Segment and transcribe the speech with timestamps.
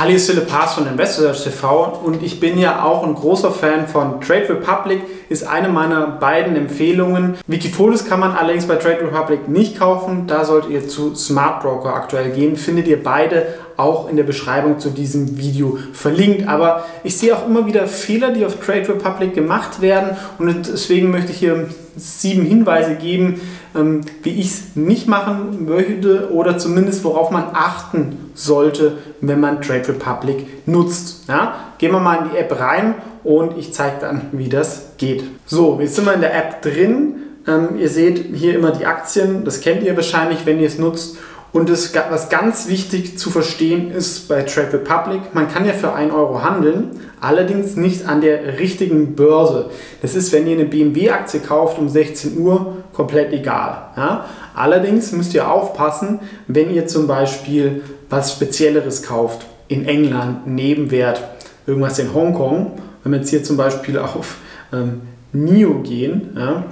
[0.00, 3.86] Hallo, ist Philipp Haas von Investors TV und ich bin ja auch ein großer Fan
[3.86, 7.36] von Trade Republic, ist eine meiner beiden Empfehlungen.
[7.46, 11.94] Wikifolios kann man allerdings bei Trade Republic nicht kaufen, da solltet ihr zu Smart Broker
[11.94, 12.56] aktuell gehen.
[12.56, 16.48] Findet ihr beide auch in der Beschreibung zu diesem Video verlinkt.
[16.48, 21.10] Aber ich sehe auch immer wieder Fehler, die auf Trade Republic gemacht werden und deswegen
[21.10, 23.40] möchte ich hier sieben Hinweise geben,
[23.76, 29.60] ähm, wie ich es nicht machen möchte oder zumindest worauf man achten sollte, wenn man
[29.60, 31.28] Trade Republic nutzt.
[31.28, 31.72] Ja?
[31.78, 35.24] Gehen wir mal in die App rein und ich zeige dann, wie das geht.
[35.46, 37.16] So, jetzt sind wir in der App drin.
[37.46, 41.16] Ähm, ihr seht hier immer die Aktien, das kennt ihr wahrscheinlich, wenn ihr es nutzt.
[41.52, 45.92] Und das, was ganz wichtig zu verstehen ist bei Trade Republic, man kann ja für
[45.92, 49.70] 1 Euro handeln, allerdings nicht an der richtigen Börse.
[50.00, 53.90] Das ist, wenn ihr eine BMW-Aktie kauft um 16 Uhr, komplett egal.
[53.96, 54.26] Ja?
[54.54, 61.22] Allerdings müsst ihr aufpassen, wenn ihr zum Beispiel was Spezielleres kauft, in England, Nebenwert,
[61.66, 64.36] irgendwas in Hongkong, wenn wir jetzt hier zum Beispiel auf
[64.72, 65.02] ähm,
[65.32, 66.64] NIO gehen, ja,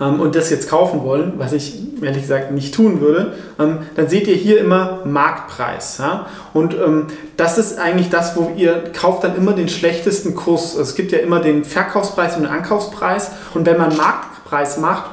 [0.00, 4.08] ähm, und das jetzt kaufen wollen, was ich ehrlich gesagt nicht tun würde, ähm, dann
[4.08, 5.98] seht ihr hier immer Marktpreis.
[5.98, 6.26] Ja?
[6.52, 10.76] Und ähm, das ist eigentlich das, wo ihr kauft dann immer den schlechtesten Kurs.
[10.76, 13.30] Also es gibt ja immer den Verkaufspreis und den Ankaufspreis.
[13.54, 15.10] Und wenn man Marktpreis macht,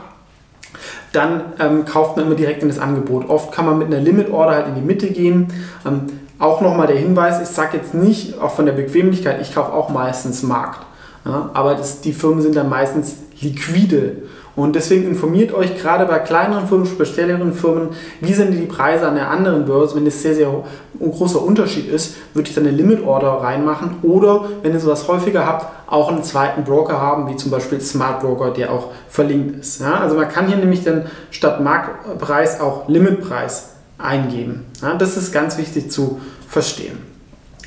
[1.11, 3.29] dann ähm, kauft man immer direkt in das Angebot.
[3.29, 5.47] Oft kann man mit einer Limit Order halt in die Mitte gehen.
[5.85, 6.03] Ähm,
[6.39, 9.89] auch nochmal der Hinweis, ich sage jetzt nicht, auch von der Bequemlichkeit, ich kaufe auch
[9.89, 10.79] meistens Markt.
[11.23, 14.17] Ja, aber das, die Firmen sind dann meistens liquide.
[14.55, 17.89] Und deswegen informiert euch gerade bei kleineren Firmen, spezielleren Firmen,
[18.19, 19.95] wie sind die Preise an der anderen Börse.
[19.95, 20.51] Wenn es sehr, sehr
[20.99, 25.45] großer Unterschied ist, würde ich dann eine Limit Order reinmachen oder, wenn ihr sowas häufiger
[25.45, 29.79] habt, auch einen zweiten Broker haben, wie zum Beispiel Smart Broker, der auch verlinkt ist.
[29.79, 34.65] Ja, also man kann hier nämlich dann statt Marktpreis auch Limitpreis eingeben.
[34.81, 36.19] Ja, das ist ganz wichtig zu
[36.49, 36.97] verstehen.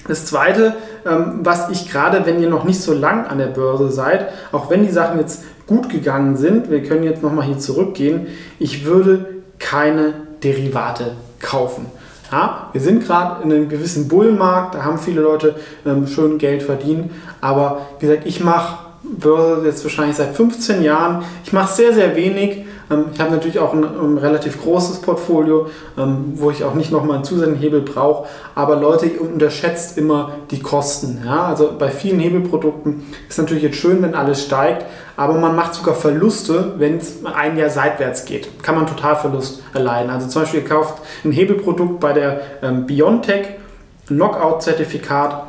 [0.06, 0.74] Das zweite,
[1.06, 4.68] ähm, was ich gerade, wenn ihr noch nicht so lang an der Börse seid, auch
[4.68, 8.26] wenn die Sachen jetzt gut gegangen sind, wir können jetzt nochmal hier zurückgehen,
[8.58, 11.86] ich würde keine Derivate kaufen.
[12.30, 16.62] Ja, wir sind gerade in einem gewissen Bullenmarkt, da haben viele Leute ähm, schön Geld
[16.62, 17.10] verdient,
[17.40, 22.16] aber wie gesagt, ich mache Börse jetzt wahrscheinlich seit 15 Jahren, ich mache sehr, sehr
[22.16, 22.64] wenig
[23.12, 27.16] ich habe natürlich auch ein, ein, relativ großes Portfolio, ähm, wo ich auch nicht nochmal
[27.16, 28.28] einen zusätzlichen Hebel brauche.
[28.54, 31.22] Aber Leute, unterschätzt immer die Kosten.
[31.24, 31.46] Ja?
[31.46, 34.84] Also bei vielen Hebelprodukten ist natürlich jetzt schön, wenn alles steigt,
[35.16, 38.62] aber man macht sogar Verluste, wenn es ein Jahr seitwärts geht.
[38.62, 40.10] Kann man Totalverlust erleiden.
[40.10, 43.46] Also zum Beispiel, ihr kauft ein Hebelprodukt bei der ähm, Biontech,
[44.08, 45.48] Knockout-Zertifikat,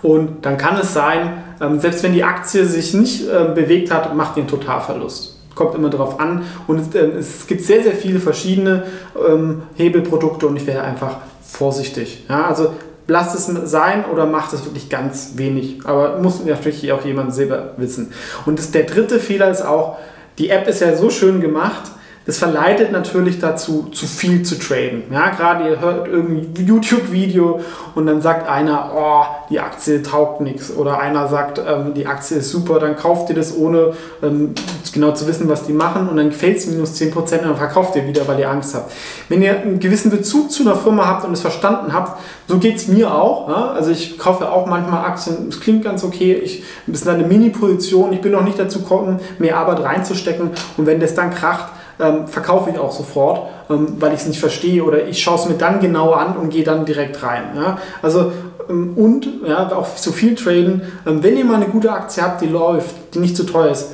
[0.00, 4.36] und dann kann es sein, ähm, selbst wenn die Aktie sich nicht bewegt hat, macht
[4.36, 6.44] ihr einen Totalverlust kommt immer darauf an.
[6.66, 8.84] Und es, äh, es, gibt sehr, sehr viele verschiedene
[9.28, 12.24] ähm, Hebelprodukte und ich wäre einfach vorsichtig.
[12.28, 12.74] Ja, also
[13.08, 15.80] lasst es sein oder macht es wirklich ganz wenig.
[15.84, 18.12] Aber muss natürlich auch jemand selber wissen.
[18.46, 19.98] Und das, der dritte Fehler ist auch,
[20.38, 21.90] die App ist ja so schön gemacht,
[22.28, 25.04] das verleitet natürlich dazu, zu viel zu traden.
[25.10, 27.60] Ja, gerade ihr hört irgendein YouTube-Video
[27.94, 30.70] und dann sagt einer, oh, die Aktie taugt nichts.
[30.76, 34.52] Oder einer sagt, ähm, die Aktie ist super, dann kauft ihr das ohne ähm,
[34.92, 37.96] genau zu wissen, was die machen und dann gefällt es minus 10% und dann verkauft
[37.96, 38.92] ihr wieder, weil ihr Angst habt.
[39.30, 42.76] Wenn ihr einen gewissen Bezug zu einer Firma habt und es verstanden habt, so geht
[42.76, 43.48] es mir auch.
[43.48, 43.70] Ja?
[43.70, 48.20] Also ich kaufe auch manchmal Aktien, es klingt ganz okay, ich, ist eine Mini-Position, ich
[48.20, 52.70] bin noch nicht dazu gekommen, mehr Arbeit reinzustecken und wenn das dann kracht, ähm, verkaufe
[52.70, 55.80] ich auch sofort, ähm, weil ich es nicht verstehe oder ich schaue es mir dann
[55.80, 57.44] genau an und gehe dann direkt rein.
[57.56, 57.78] Ja?
[58.02, 58.32] Also
[58.68, 62.40] ähm, und ja, auch zu viel traden, ähm, wenn ihr mal eine gute Aktie habt,
[62.40, 63.92] die läuft, die nicht zu teuer ist,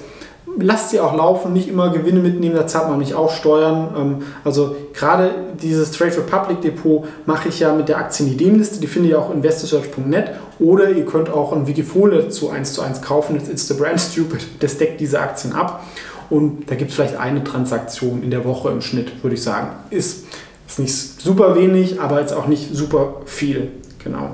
[0.58, 3.94] lasst sie auch laufen, nicht immer Gewinne mitnehmen, da zahlt man nicht auch Steuern.
[3.96, 5.30] Ähm, also gerade
[5.62, 10.32] dieses Trade Republic Depot mache ich ja mit der Aktienideenliste, die findet ihr auch investorsearch.net
[10.58, 14.00] oder ihr könnt auch ein Wikifolio zu 1 zu 1 kaufen, das ist the brand
[14.00, 15.84] stupid, das deckt diese Aktien ab.
[16.30, 19.68] Und da gibt es vielleicht eine Transaktion in der Woche im Schnitt, würde ich sagen.
[19.90, 20.24] Ist,
[20.66, 23.70] ist nicht super wenig, aber jetzt auch nicht super viel.
[24.02, 24.30] Genau.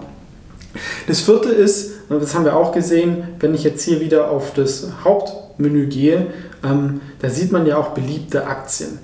[1.06, 4.88] Das vierte ist, das haben wir auch gesehen, wenn ich jetzt hier wieder auf das
[5.04, 6.28] Hauptmenü gehe,
[6.64, 8.98] ähm, da sieht man ja auch beliebte Aktien.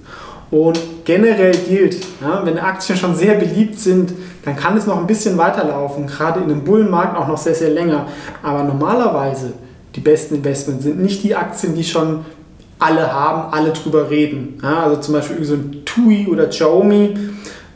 [0.50, 4.12] Und generell gilt, ja, wenn Aktien schon sehr beliebt sind,
[4.44, 7.70] dann kann es noch ein bisschen weiterlaufen, gerade in einem Bullenmarkt auch noch sehr, sehr
[7.70, 8.06] länger.
[8.44, 9.54] Aber normalerweise
[9.96, 12.24] die besten Investments sind nicht die Aktien, die schon
[12.78, 14.58] alle haben, alle drüber reden.
[14.62, 17.16] Ja, also zum Beispiel so ein TUI oder Xiaomi,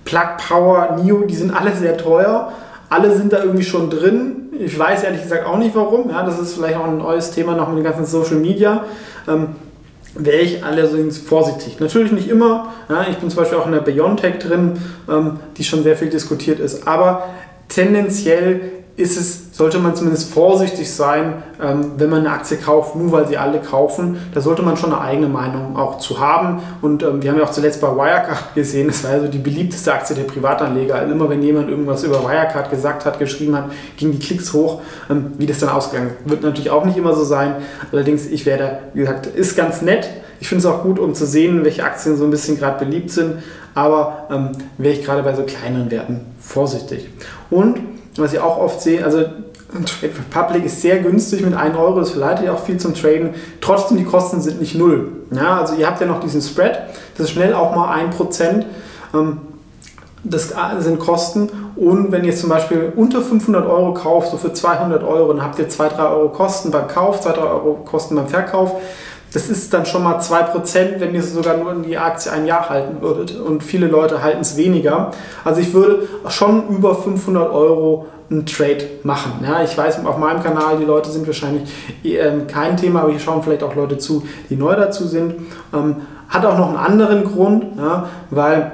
[0.05, 2.53] Plug Power, NIO, die sind alle sehr teuer.
[2.89, 4.51] Alle sind da irgendwie schon drin.
[4.59, 6.11] Ich weiß ehrlich gesagt auch nicht warum.
[6.11, 8.85] Ja, das ist vielleicht auch ein neues Thema noch mit den ganzen Social Media.
[9.29, 9.49] Ähm,
[10.15, 11.79] wäre ich allerdings vorsichtig.
[11.79, 12.73] Natürlich nicht immer.
[12.89, 14.73] Ja, ich bin zum Beispiel auch in der Biontech drin,
[15.09, 16.89] ähm, die schon sehr viel diskutiert ist.
[16.89, 17.29] Aber
[17.69, 18.61] tendenziell
[19.01, 23.27] ist es, sollte man zumindest vorsichtig sein, ähm, wenn man eine Aktie kauft, nur weil
[23.27, 24.19] sie alle kaufen.
[24.33, 26.63] Da sollte man schon eine eigene Meinung auch zu haben.
[26.83, 29.93] Und ähm, wir haben ja auch zuletzt bei Wirecard gesehen, das war also die beliebteste
[29.93, 30.95] Aktie der Privatanleger.
[30.95, 34.81] Also immer wenn jemand irgendwas über Wirecard gesagt hat, geschrieben hat, gingen die Klicks hoch.
[35.09, 37.57] Ähm, wie das dann ausgegangen wird natürlich auch nicht immer so sein.
[37.93, 40.09] Allerdings, ich werde, wie gesagt, ist ganz nett.
[40.41, 43.11] Ich finde es auch gut, um zu sehen, welche Aktien so ein bisschen gerade beliebt
[43.11, 43.37] sind.
[43.75, 47.09] Aber ähm, wäre ich gerade bei so kleineren Werten vorsichtig.
[47.51, 47.79] Und
[48.21, 49.25] was ich auch oft sehe, also
[49.73, 53.35] Trade Republic ist sehr günstig mit 1 Euro, das verleitet ja auch viel zum Traden.
[53.61, 55.09] Trotzdem, die Kosten sind nicht null.
[55.31, 56.79] Ja, also ihr habt ja noch diesen Spread,
[57.17, 58.65] das ist schnell auch mal 1%.
[59.15, 59.39] Ähm,
[60.23, 61.49] das sind Kosten.
[61.77, 65.59] Und wenn ihr zum Beispiel unter 500 Euro kauft, so für 200 Euro, dann habt
[65.59, 68.75] ihr 2-3 Euro Kosten beim Kauf, 2-3 Euro Kosten beim Verkauf.
[69.33, 72.69] Das ist dann schon mal 2%, wenn ihr sogar nur in die Aktie ein Jahr
[72.69, 73.39] halten würdet.
[73.39, 75.13] Und viele Leute halten es weniger.
[75.45, 79.33] Also ich würde schon über 500 Euro einen Trade machen.
[79.43, 81.69] Ja, ich weiß, auf meinem Kanal, die Leute sind wahrscheinlich
[82.05, 85.35] äh, kein Thema, aber hier schauen vielleicht auch Leute zu, die neu dazu sind.
[85.75, 85.97] Ähm,
[86.29, 88.73] hat auch noch einen anderen Grund, ja, weil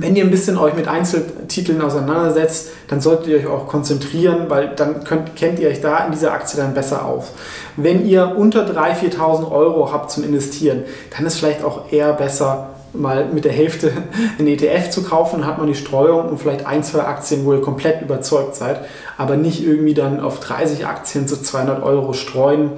[0.00, 4.74] wenn ihr ein bisschen euch mit Einzeltiteln auseinandersetzt, dann solltet ihr euch auch konzentrieren, weil
[4.74, 7.32] dann könnt, kennt ihr euch da in dieser Aktie dann besser auf.
[7.76, 10.84] Wenn ihr unter 3.000, 4.000 Euro habt zum Investieren,
[11.16, 13.92] dann ist vielleicht auch eher besser, mal mit der Hälfte
[14.38, 17.52] einen ETF zu kaufen, dann hat man die Streuung und vielleicht ein, zwei Aktien, wo
[17.52, 18.80] ihr komplett überzeugt seid,
[19.16, 22.72] aber nicht irgendwie dann auf 30 Aktien zu 200 Euro streuen.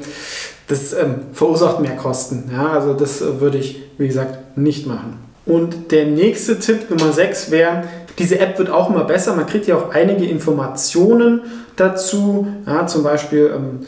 [0.69, 2.51] Das ähm, verursacht mehr Kosten.
[2.53, 2.71] Ja?
[2.71, 5.30] Also das äh, würde ich, wie gesagt, nicht machen.
[5.51, 7.83] Und der nächste Tipp Nummer 6 wäre,
[8.21, 9.35] diese App wird auch immer besser.
[9.35, 11.41] Man kriegt ja auch einige Informationen
[11.75, 13.81] dazu, ja, zum Beispiel ähm,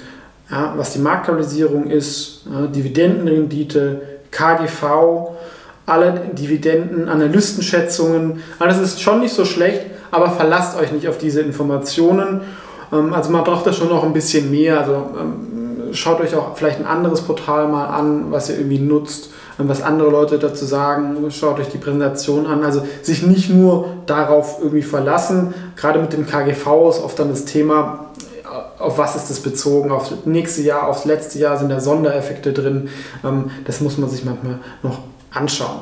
[0.50, 4.82] ja, was die Marktkapitalisierung ist, ja, Dividendenrendite, KGV,
[5.86, 8.42] alle Dividenden, Analystenschätzungen.
[8.58, 12.40] Alles ist schon nicht so schlecht, aber verlasst euch nicht auf diese Informationen.
[12.92, 14.80] Ähm, also man braucht da schon noch ein bisschen mehr.
[14.80, 19.30] Also ähm, schaut euch auch vielleicht ein anderes Portal mal an, was ihr irgendwie nutzt
[19.68, 22.64] was andere Leute dazu sagen, schaut euch die Präsentation an.
[22.64, 27.44] Also sich nicht nur darauf irgendwie verlassen, gerade mit dem KGV ist oft dann das
[27.44, 28.06] Thema,
[28.78, 32.52] auf was ist das bezogen, auf das nächste Jahr, aufs letzte Jahr sind da Sondereffekte
[32.52, 32.88] drin.
[33.24, 34.98] Ähm, das muss man sich manchmal noch
[35.34, 35.80] anschauen.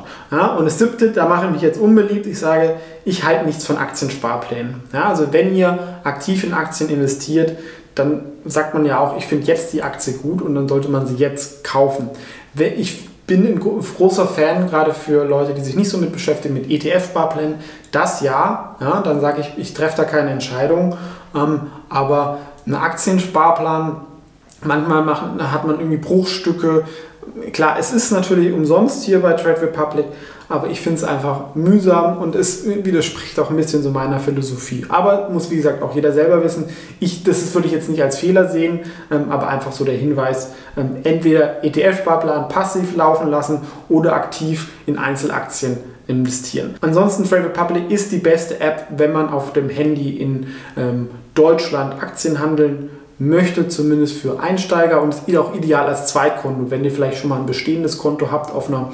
[0.57, 3.77] Und das siebte, da mache ich mich jetzt unbeliebt, ich sage, ich halte nichts von
[3.77, 4.83] Aktiensparplänen.
[4.93, 7.57] Ja, also wenn ihr aktiv in Aktien investiert,
[7.95, 11.05] dann sagt man ja auch, ich finde jetzt die Aktie gut und dann sollte man
[11.05, 12.09] sie jetzt kaufen.
[12.55, 16.69] Ich bin ein großer Fan, gerade für Leute, die sich nicht so mit beschäftigen, mit
[16.69, 17.55] ETF-Sparplänen.
[17.93, 20.97] Das ja, ja dann sage ich, ich treffe da keine Entscheidung.
[21.33, 24.01] Ähm, aber ein Aktiensparplan,
[24.63, 26.83] manchmal machen, hat man irgendwie Bruchstücke.
[27.53, 30.05] Klar, es ist natürlich umsonst hier bei Trade Republic,
[30.49, 34.85] aber ich finde es einfach mühsam und es widerspricht auch ein bisschen so meiner Philosophie.
[34.89, 36.65] Aber muss, wie gesagt, auch jeder selber wissen.
[36.99, 38.81] Ich, das würde ich jetzt nicht als Fehler sehen,
[39.11, 44.97] ähm, aber einfach so der Hinweis, ähm, entweder ETF-Sparplan passiv laufen lassen oder aktiv in
[44.97, 46.75] Einzelaktien investieren.
[46.81, 52.01] Ansonsten Trade Republic ist die beste App, wenn man auf dem Handy in ähm, Deutschland
[52.03, 52.89] Aktien handeln
[53.21, 57.39] möchte, zumindest für Einsteiger und ist auch ideal als Zweitkonto, wenn ihr vielleicht schon mal
[57.39, 58.91] ein bestehendes Konto habt auf einer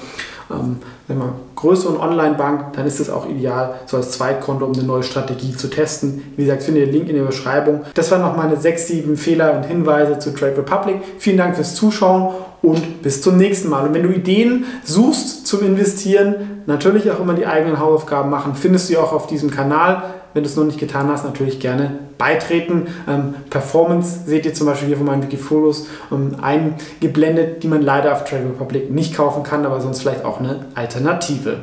[0.51, 0.77] ähm,
[1.07, 5.55] man größeren Online-Bank, dann ist das auch ideal, so als Zweitkonto, um eine neue Strategie
[5.55, 6.33] zu testen.
[6.35, 7.81] Wie gesagt, findet ihr den Link in der Beschreibung.
[7.93, 10.97] Das waren noch meine sechs, sieben Fehler und Hinweise zu Trade Republic.
[11.17, 13.87] Vielen Dank fürs Zuschauen und bis zum nächsten Mal.
[13.87, 18.89] Und wenn du Ideen suchst zum Investieren, natürlich auch immer die eigenen Hausaufgaben machen, findest
[18.89, 20.03] du auch auf diesem Kanal.
[20.33, 22.87] Wenn du es noch nicht getan hast, natürlich gerne beitreten.
[23.07, 28.13] Ähm, Performance seht ihr zum Beispiel hier von meinen Wikifotos ähm, eingeblendet, die man leider
[28.13, 31.57] auf Travel Republic nicht kaufen kann, aber sonst vielleicht auch eine Alternative.